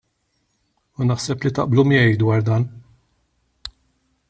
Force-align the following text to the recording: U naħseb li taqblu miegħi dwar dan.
U 0.99 1.05
naħseb 1.09 1.45
li 1.47 1.51
taqblu 1.59 1.85
miegħi 1.91 2.17
dwar 2.23 2.43
dan. 2.49 2.69